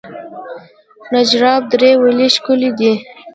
[1.13, 2.93] نجراب درې ولې ښکلې دي؟